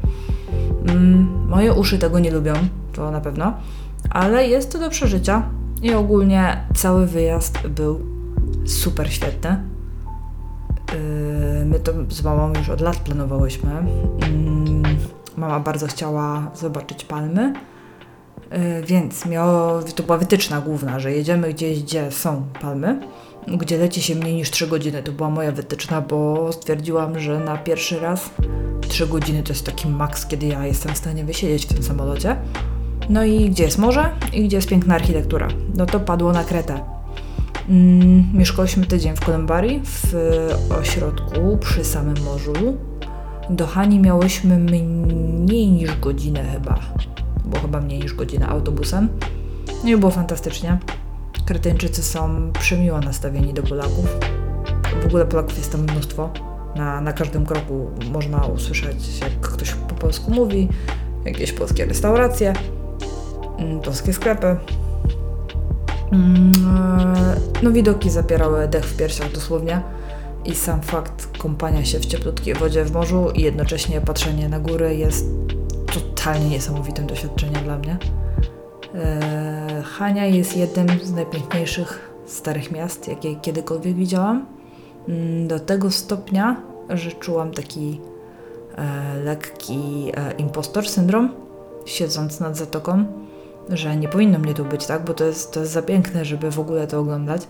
[0.87, 2.53] Mm, moje uszy tego nie lubią,
[2.93, 3.53] to na pewno
[4.09, 5.43] ale jest to do przeżycia
[5.81, 7.99] i ogólnie cały wyjazd był
[8.65, 9.63] super świetny.
[11.59, 13.71] Yy, my to z mamą już od lat planowałyśmy.
[13.73, 17.53] Yy, mama bardzo chciała zobaczyć palmy,
[18.87, 22.99] więc miało, to była wytyczna główna, że jedziemy gdzieś, gdzie są palmy,
[23.47, 25.03] gdzie leci się mniej niż 3 godziny.
[25.03, 28.29] To była moja wytyczna, bo stwierdziłam, że na pierwszy raz
[28.87, 32.35] 3 godziny to jest taki maks, kiedy ja jestem w stanie wysiedzieć w tym samolocie.
[33.09, 35.47] No i gdzie jest morze i gdzie jest piękna architektura?
[35.75, 36.79] No to padło na Kretę.
[37.69, 40.13] Mm, mieszkaliśmy tydzień w Kolumbarii, w
[40.79, 42.77] ośrodku przy samym morzu.
[43.49, 46.79] Do Hani miałyśmy mniej niż godzinę chyba,
[47.45, 49.09] bo chyba mniej niż godzinę autobusem.
[49.83, 50.77] No i było fantastycznie.
[51.45, 54.05] Kretyńczycy są przemiło nastawieni do Polaków.
[55.03, 56.29] W ogóle Polaków jest tam mnóstwo.
[56.75, 60.69] Na, na każdym kroku można usłyszeć, jak ktoś po polsku mówi,
[61.25, 62.53] jakieś polskie restauracje.
[63.57, 64.57] Mm, polskie sklepy.
[66.11, 69.81] Mm, e, no widoki zapierały dech w piersiach dosłownie
[70.45, 74.95] i sam fakt kąpania się w cieplutkiej wodzie w morzu i jednocześnie patrzenie na góry
[74.95, 75.25] jest
[76.25, 77.97] totalnie niesamowitym doświadczeniem dla mnie.
[78.95, 84.45] E, Hania jest jednym z najpiękniejszych starych miast, jakie kiedykolwiek widziałam.
[85.07, 88.01] Mm, do tego stopnia, że czułam taki
[88.75, 91.29] e, lekki impostor syndrom,
[91.85, 93.05] siedząc nad zatoką
[93.69, 95.05] że nie powinno mnie tu być, tak?
[95.05, 97.41] Bo to jest, to jest za piękne, żeby w ogóle to oglądać.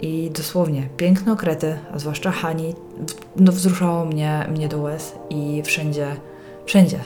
[0.00, 2.74] I dosłownie, piękno Krety, a zwłaszcza Hani,
[3.36, 6.16] no wzruszało mnie, mnie do łez i wszędzie,
[6.64, 7.00] wszędzie,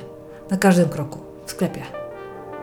[0.50, 1.82] na każdym kroku, w sklepie,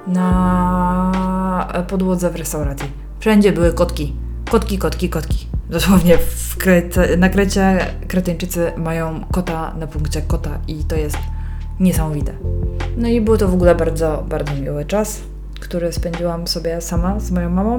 [0.07, 2.91] na podłodze w restauracji.
[3.19, 4.13] Wszędzie były kotki,
[4.49, 5.47] kotki, kotki, kotki.
[5.69, 6.57] Dosłownie w
[7.17, 11.17] na Krecie Kretyńczycy mają kota na punkcie kota i to jest
[11.79, 12.33] niesamowite.
[12.97, 15.21] No i był to w ogóle bardzo, bardzo miły czas
[15.59, 17.77] który spędziłam sobie sama z moją mamą,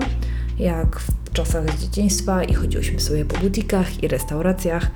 [0.58, 4.90] jak w czasach dzieciństwa i chodziłyśmy sobie po butikach i restauracjach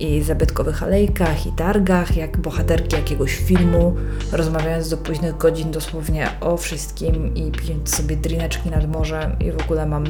[0.00, 3.96] i zabytkowych alejkach i targach, jak bohaterki jakiegoś filmu,
[4.32, 9.36] rozmawiając do późnych godzin dosłownie o wszystkim i pijąc sobie drineczki nad morzem.
[9.40, 10.04] I w ogóle mam,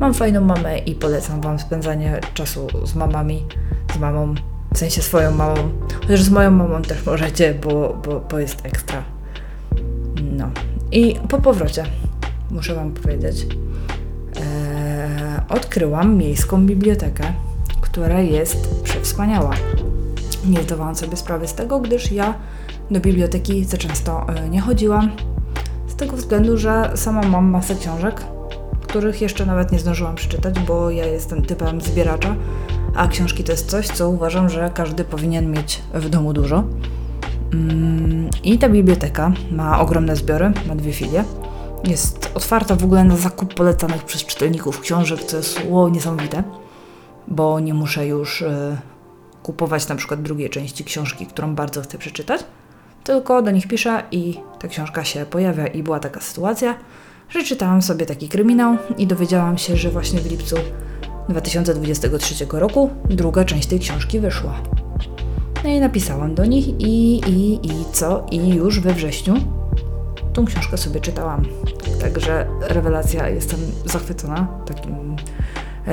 [0.00, 3.46] mam fajną mamę i polecam Wam spędzanie czasu z mamami,
[3.94, 4.34] z mamą,
[4.74, 5.54] w sensie swoją mamą,
[6.00, 9.02] chociaż z moją mamą też możecie, bo, bo, bo jest ekstra.
[10.32, 10.50] No,
[10.92, 11.84] i po powrocie,
[12.50, 13.46] muszę Wam powiedzieć,
[14.40, 17.32] e, odkryłam miejską bibliotekę,
[17.96, 19.50] która jest przewspaniała.
[20.44, 22.34] Nie zdawałam sobie sprawy z tego, gdyż ja
[22.90, 25.10] do biblioteki za często e, nie chodziłam.
[25.88, 28.24] Z tego względu, że sama mam masę książek,
[28.80, 32.36] których jeszcze nawet nie zdążyłam przeczytać, bo ja jestem typem zbieracza,
[32.96, 36.64] a książki to jest coś, co uważam, że każdy powinien mieć w domu dużo.
[37.52, 41.24] Mm, I ta biblioteka ma ogromne zbiory, ma dwie filie.
[41.84, 46.42] Jest otwarta w ogóle na zakup polecanych przez czytelników książek, co jest wow, niesamowite,
[47.28, 48.76] bo nie muszę już y,
[49.42, 52.44] kupować na przykład drugiej części książki, którą bardzo chcę przeczytać,
[53.04, 55.66] tylko do nich piszę i ta książka się pojawia.
[55.66, 56.74] I była taka sytuacja,
[57.28, 60.56] że czytałam sobie taki kryminał i dowiedziałam się, że właśnie w lipcu
[61.28, 64.54] 2023 roku druga część tej książki wyszła.
[65.64, 68.26] No i napisałam do nich i, i, i co?
[68.30, 69.34] I już we wrześniu
[70.32, 71.42] tą książkę sobie czytałam.
[72.00, 75.16] Także rewelacja, jestem zachwycona takim, e,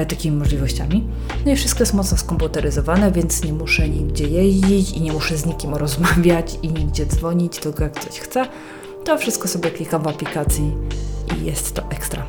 [0.08, 1.08] takimi możliwościami.
[1.46, 5.46] No i wszystko jest mocno skomputeryzowane, więc nie muszę nigdzie jeździć i nie muszę z
[5.46, 8.46] nikim rozmawiać i nigdzie dzwonić, tylko jak ktoś chce,
[9.04, 10.72] to wszystko sobie klikam w aplikacji
[11.38, 12.26] i jest to ekstra.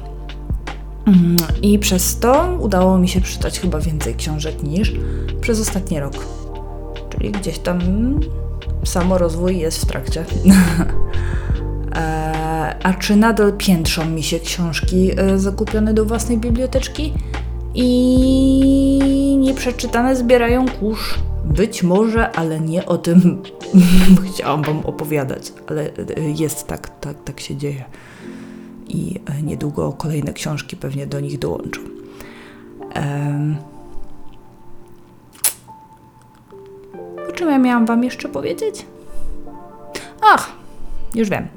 [1.07, 4.92] Mm, I przez to udało mi się przeczytać chyba więcej książek niż
[5.40, 6.14] przez ostatni rok.
[7.11, 7.81] Czyli gdzieś tam
[8.85, 10.24] samorozwój jest w trakcie.
[11.94, 17.12] E, a czy nadal piętrzą mi się książki e, zakupione do własnej biblioteczki
[17.74, 21.14] i nieprzeczytane zbierają kurz?
[21.44, 23.42] Być może, ale nie o tym
[24.32, 27.84] chciałam Wam opowiadać, ale e, jest tak, tak, tak się dzieje.
[28.88, 31.80] I niedługo kolejne książki pewnie do nich dołączą.
[32.96, 33.56] Um,
[37.28, 38.87] o czym ja miałam Wam jeszcze powiedzieć?
[40.22, 40.52] Ach,
[41.14, 41.48] już wiem.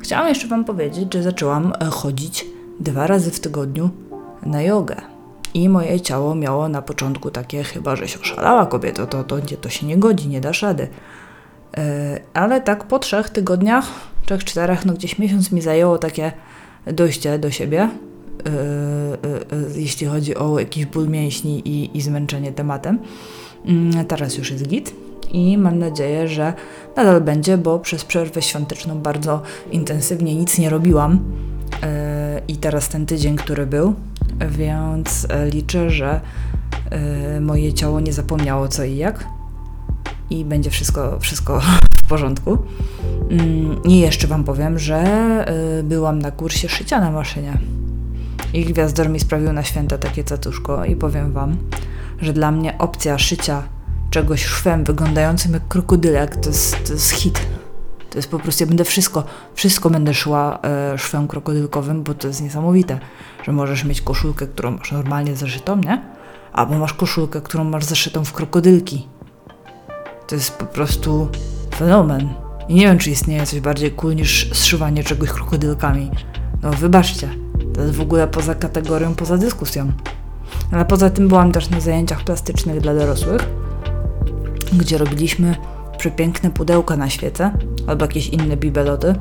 [0.00, 2.46] Chciałam jeszcze Wam powiedzieć, że zaczęłam e, chodzić
[2.80, 3.90] dwa razy w tygodniu
[4.46, 5.11] na jogę.
[5.54, 9.68] I moje ciało miało na początku takie, chyba że się oszalała kobieta, to, to, to
[9.68, 10.88] się nie godzi, nie dasz rady.
[11.76, 11.82] Yy,
[12.34, 13.86] ale tak po trzech tygodniach,
[14.26, 16.32] trzech, czterech, no gdzieś miesiąc mi zajęło takie
[16.86, 17.88] dojście do siebie,
[18.44, 18.52] yy,
[19.58, 22.98] yy, jeśli chodzi o jakiś ból mięśni i, i zmęczenie tematem.
[23.66, 24.94] Mm, teraz już jest git
[25.30, 26.52] i mam nadzieję, że
[26.96, 31.20] nadal będzie, bo przez przerwę świąteczną bardzo intensywnie nic nie robiłam
[32.48, 33.94] i teraz ten tydzień, który był,
[34.50, 36.20] więc e, liczę, że
[36.90, 39.24] e, moje ciało nie zapomniało co i jak
[40.30, 41.60] i będzie wszystko, wszystko
[42.04, 42.58] w porządku.
[43.30, 45.04] Mm, I jeszcze Wam powiem, że
[45.84, 47.58] byłam na kursie szycia na maszynie.
[48.52, 51.56] I gwiazdor mi sprawił na święta takie catuszko i powiem Wam,
[52.20, 53.62] że dla mnie opcja szycia
[54.10, 57.40] czegoś szwem wyglądającym jak krokodylek, to jest, to jest hit.
[58.12, 62.28] To jest po prostu, ja będę wszystko, wszystko będę szła e, szwem krokodylkowym, bo to
[62.28, 62.98] jest niesamowite,
[63.44, 66.02] że możesz mieć koszulkę, którą masz normalnie zaszytą, nie?
[66.52, 69.08] Albo masz koszulkę, którą masz zaszytą w krokodylki.
[70.26, 71.28] To jest po prostu
[71.74, 72.34] fenomen.
[72.68, 76.10] I nie wiem, czy istnieje coś bardziej cool niż zszywanie czegoś krokodylkami.
[76.62, 77.28] No wybaczcie,
[77.74, 79.92] to jest w ogóle poza kategorią, poza dyskusją.
[80.72, 83.48] Ale poza tym byłam też na zajęciach plastycznych dla dorosłych
[84.72, 85.56] gdzie robiliśmy
[86.02, 87.50] przepiękne pudełka na świece
[87.86, 89.14] albo jakieś inne bibeloty.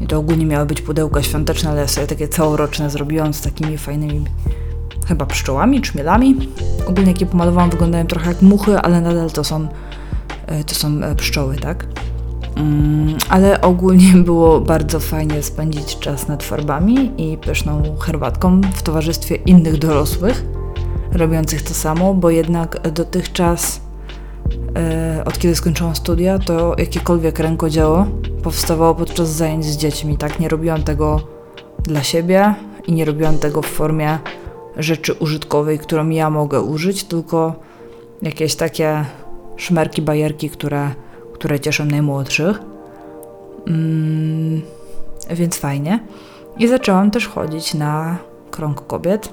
[0.00, 3.78] I to ogólnie miały być pudełka świąteczne, ale ja sobie takie całoroczne zrobiłam z takimi
[3.78, 4.24] fajnymi
[5.08, 6.48] chyba pszczołami, czmielami.
[6.86, 9.68] Ogólnie jakie pomalowałam wyglądają trochę jak muchy, ale nadal to są,
[10.46, 11.86] e, to są e, pszczoły, tak?
[12.56, 19.34] Mm, ale ogólnie było bardzo fajnie spędzić czas nad farbami i pyszną herbatką w towarzystwie
[19.34, 20.44] innych dorosłych
[21.12, 23.85] robiących to samo, bo jednak dotychczas
[25.24, 28.06] od kiedy skończyłam studia, to jakiekolwiek rękodzieło
[28.42, 30.18] powstawało podczas zajęć z dziećmi.
[30.18, 31.20] Tak, nie robiłam tego
[31.82, 32.54] dla siebie
[32.86, 34.18] i nie robiłam tego w formie
[34.76, 37.54] rzeczy użytkowej, którą ja mogę użyć, tylko
[38.22, 39.04] jakieś takie
[39.56, 40.90] szmerki, bajerki, które,
[41.34, 42.60] które cieszą najmłodszych.
[43.66, 44.62] Mm,
[45.30, 46.00] więc fajnie.
[46.58, 48.16] I zaczęłam też chodzić na
[48.50, 49.32] krąg kobiet,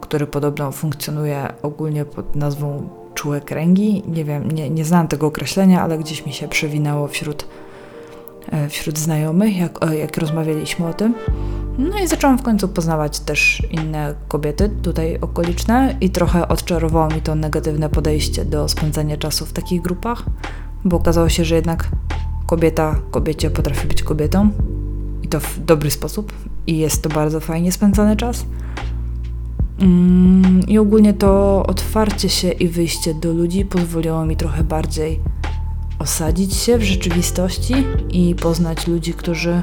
[0.00, 4.02] który podobno funkcjonuje ogólnie pod nazwą czułe kręgi.
[4.08, 7.46] Nie wiem, nie, nie znam tego określenia, ale gdzieś mi się przewinęło wśród,
[8.52, 11.14] e, wśród znajomych, jak, jak rozmawialiśmy o tym.
[11.78, 17.22] No i zaczęłam w końcu poznawać też inne kobiety tutaj okoliczne i trochę odczarowało mi
[17.22, 20.22] to negatywne podejście do spędzania czasu w takich grupach,
[20.84, 21.88] bo okazało się, że jednak
[22.46, 24.50] kobieta kobiecie potrafi być kobietą
[25.22, 26.32] i to w dobry sposób
[26.66, 28.44] i jest to bardzo fajnie spędzany czas.
[29.80, 35.20] Mm, I ogólnie to otwarcie się i wyjście do ludzi pozwoliło mi trochę bardziej
[35.98, 37.74] osadzić się w rzeczywistości
[38.10, 39.62] i poznać ludzi, którzy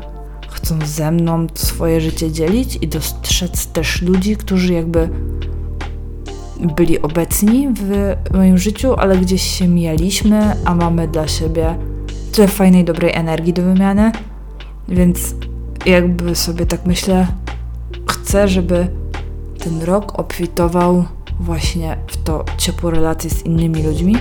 [0.50, 5.10] chcą ze mną swoje życie dzielić i dostrzec też ludzi, którzy jakby
[6.76, 11.78] byli obecni w moim życiu, ale gdzieś się mijaliśmy, a mamy dla siebie
[12.32, 14.12] tyle fajnej, dobrej energii do wymiany.
[14.90, 15.36] Więc
[15.86, 17.28] jakby sobie tak myślę,
[18.08, 18.88] chcę, żeby
[19.68, 21.06] ten rok obfitował
[21.40, 24.16] właśnie w to ciepło relacji z innymi ludźmi,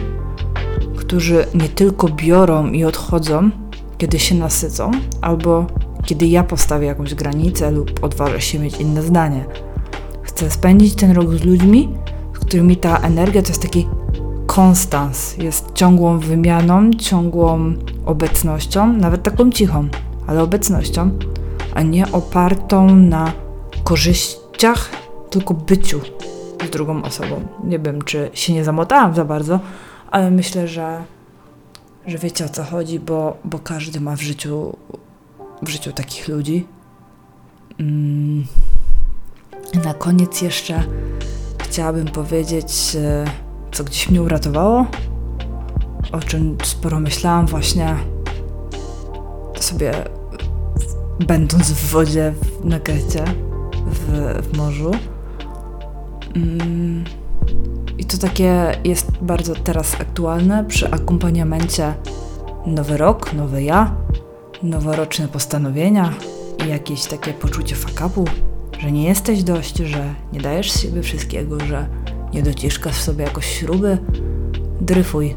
[0.96, 3.50] którzy nie tylko biorą i odchodzą,
[3.98, 4.90] kiedy się nasycą,
[5.20, 5.66] albo
[6.04, 9.44] kiedy ja postawię jakąś granicę lub odważę się mieć inne zdanie.
[10.22, 11.88] Chcę spędzić ten rok z ludźmi,
[12.34, 13.86] z którymi ta energia to jest taki
[14.46, 17.74] konstans, jest ciągłą wymianą, ciągłą
[18.06, 19.88] obecnością, nawet taką cichą,
[20.26, 21.10] ale obecnością,
[21.74, 23.32] a nie opartą na
[23.84, 26.00] korzyściach, tylko byciu
[26.66, 27.40] z drugą osobą.
[27.64, 29.60] Nie wiem, czy się nie zamotałam za bardzo,
[30.10, 31.04] ale myślę, że,
[32.06, 34.76] że wiecie o co chodzi, bo, bo każdy ma w życiu,
[35.62, 36.66] w życiu takich ludzi.
[37.80, 38.46] Mm.
[39.84, 40.84] Na koniec jeszcze
[41.58, 43.24] chciałabym powiedzieć, e,
[43.72, 44.86] co gdzieś mnie uratowało,
[46.12, 47.96] o czym sporo myślałam właśnie
[49.60, 49.92] sobie
[51.26, 53.24] będąc w wodzie w Nagecie,
[53.86, 54.90] w, w morzu.
[56.36, 57.04] Mm.
[57.98, 61.94] I to takie jest bardzo teraz aktualne przy akompaniamencie
[62.66, 63.94] nowy rok, nowy ja,
[64.62, 66.14] noworoczne postanowienia
[66.66, 68.24] i jakieś takie poczucie fakapu,
[68.78, 71.86] że nie jesteś dość, że nie dajesz z siebie wszystkiego, że
[72.32, 73.98] nie dociskasz sobie jakoś śruby.
[74.80, 75.34] Dryfuj.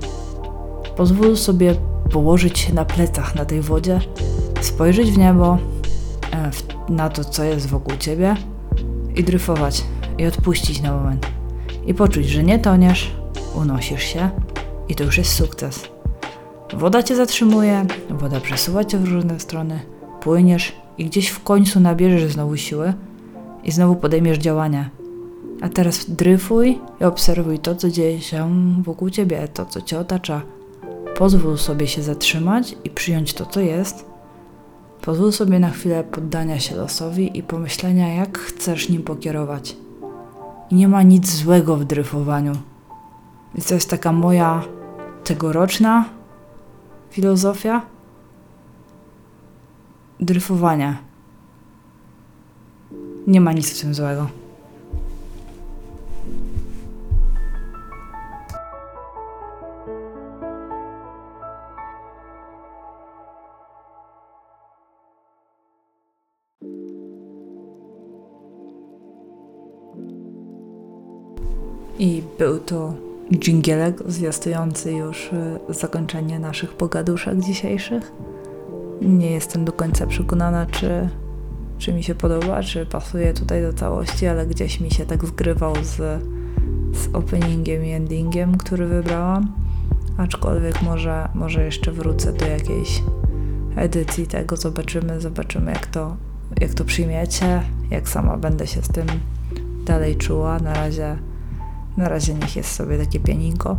[0.97, 1.76] Pozwól sobie
[2.12, 4.00] położyć się na plecach na tej wodzie,
[4.62, 5.58] spojrzeć w niebo,
[6.34, 6.52] e,
[6.89, 8.36] na to, co jest wokół ciebie
[9.16, 9.84] i dryfować
[10.20, 11.28] i odpuścić na moment.
[11.88, 13.12] I poczuć, że nie toniesz,
[13.56, 14.30] unosisz się
[14.90, 15.90] i to już jest sukces.
[16.74, 19.80] Woda cię zatrzymuje, woda przesuwa cię w różne strony,
[20.22, 22.94] płyniesz i gdzieś w końcu nabierzesz znowu siły
[23.64, 24.90] i znowu podejmiesz działania.
[25.62, 28.50] A teraz dryfuj i obserwuj to, co dzieje się
[28.84, 30.42] wokół ciebie, to, co cię otacza.
[31.18, 34.06] Pozwól sobie się zatrzymać i przyjąć to, co jest.
[35.02, 39.76] Pozwól sobie na chwilę poddania się losowi i pomyślenia, jak chcesz nim pokierować.
[40.72, 42.54] Nie ma nic złego w dryfowaniu.
[43.56, 44.64] I to jest taka moja
[45.24, 46.06] tegoroczna
[47.10, 47.82] filozofia
[50.20, 50.98] dryfowania.
[53.28, 54.28] Nie ma nic w tym złego.
[72.50, 72.93] Był to
[73.34, 78.12] dżingielek zwiastujący już y, zakończenie naszych pogaduszek dzisiejszych.
[79.02, 81.10] Nie jestem do końca przekonana, czy,
[81.78, 85.76] czy mi się podoba, czy pasuje tutaj do całości, ale gdzieś mi się tak zgrywał
[85.76, 85.95] z,
[86.97, 89.52] z openingiem i endingiem, który wybrałam.
[90.18, 93.04] Aczkolwiek może, może jeszcze wrócę do jakiejś
[93.76, 96.16] edycji tego, zobaczymy, zobaczymy jak to,
[96.62, 99.06] jak to przyjmiecie, jak sama będę się z tym
[99.86, 100.60] dalej czuła.
[100.60, 101.29] Na razie
[101.98, 103.78] na razie niech jest sobie takie pianinko.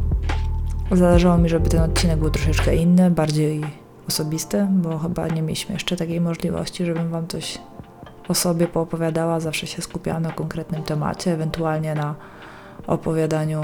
[0.92, 3.60] Zależało mi, żeby ten odcinek był troszeczkę inny, bardziej
[4.08, 7.58] osobisty, bo chyba nie mieliśmy jeszcze takiej możliwości, żebym Wam coś
[8.28, 9.40] o sobie poopowiadała.
[9.40, 12.14] Zawsze się skupiałam na konkretnym temacie, ewentualnie na
[12.86, 13.60] opowiadaniu,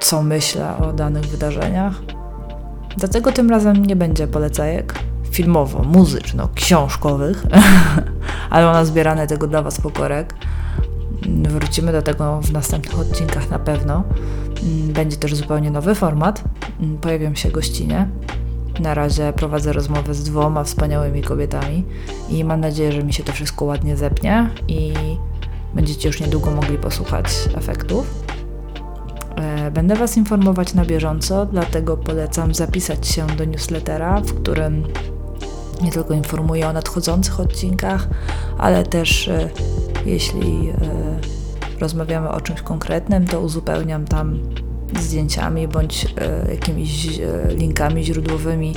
[0.00, 1.94] co myślę o danych wydarzeniach.
[2.96, 4.94] Dlatego tym razem nie będzie polecajek
[5.30, 7.46] filmowo-muzyczno-książkowych,
[8.50, 10.34] ale ona zbierane tego dla Was pokorek.
[11.48, 14.04] Wrócimy do tego w następnych odcinkach na pewno.
[14.62, 16.44] Mm, będzie też zupełnie nowy format.
[16.80, 18.08] Mm, pojawią się gościnie.
[18.80, 21.84] Na razie prowadzę rozmowę z dwoma wspaniałymi kobietami
[22.28, 24.92] i mam nadzieję, że mi się to wszystko ładnie zepnie i
[25.74, 28.24] będziecie już niedługo mogli posłuchać efektów.
[29.36, 34.84] E, będę Was informować na bieżąco, dlatego polecam zapisać się do newslettera, w którym
[35.82, 38.08] nie tylko informuję o nadchodzących odcinkach,
[38.58, 39.50] ale też e,
[40.06, 41.35] jeśli e,
[41.78, 44.38] rozmawiamy o czymś konkretnym, to uzupełniam tam
[45.00, 48.74] zdjęciami bądź e, jakimiś e, linkami źródłowymi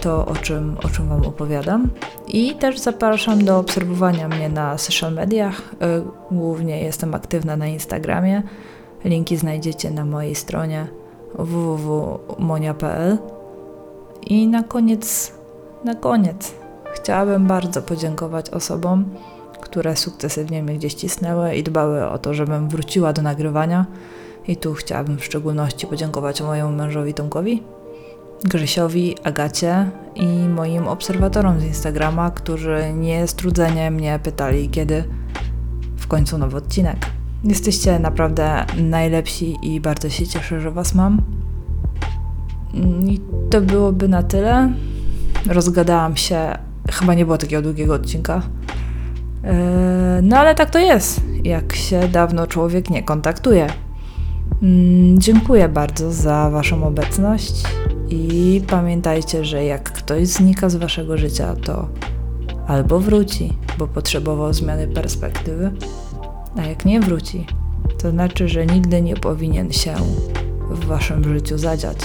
[0.00, 1.88] to, o czym, o czym Wam opowiadam.
[2.28, 5.62] I też zapraszam do obserwowania mnie na social mediach.
[6.30, 8.42] Głównie jestem aktywna na Instagramie.
[9.04, 10.86] Linki znajdziecie na mojej stronie
[11.38, 13.18] www.monia.pl.
[14.26, 15.32] I na koniec,
[15.84, 16.54] na koniec
[16.94, 19.04] chciałabym bardzo podziękować osobom,
[19.66, 23.86] które sukcesywnie mnie gdzieś cisnęły i dbały o to, żebym wróciła do nagrywania.
[24.48, 27.62] I tu chciałabym w szczególności podziękować mojemu mężowi Tomkowi,
[28.44, 35.04] Grzesiowi, Agacie i moim obserwatorom z Instagrama, którzy niestrudzenie mnie pytali, kiedy
[35.96, 36.96] w końcu nowy odcinek.
[37.44, 41.22] Jesteście naprawdę najlepsi i bardzo się cieszę, że Was mam.
[43.06, 44.72] I to byłoby na tyle.
[45.46, 46.58] Rozgadałam się.
[46.90, 48.42] Chyba nie było takiego długiego odcinka.
[49.46, 53.66] E, no ale tak to jest, jak się dawno człowiek nie kontaktuje.
[54.62, 57.62] Mm, dziękuję bardzo za Waszą obecność
[58.08, 61.88] i pamiętajcie, że jak ktoś znika z Waszego życia, to
[62.66, 65.72] albo wróci, bo potrzebował zmiany perspektywy,
[66.56, 67.46] a jak nie wróci,
[67.98, 69.94] to znaczy, że nigdy nie powinien się
[70.70, 71.98] w Waszym życiu zadziać.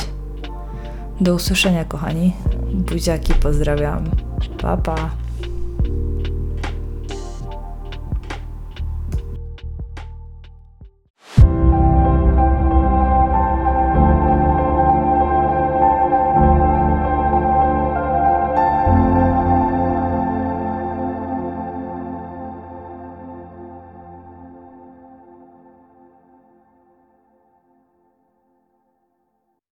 [1.22, 2.34] Do usłyszenia, kochani.
[2.74, 4.10] Buziaki, pozdrawiam.
[4.62, 5.21] Pa, pa.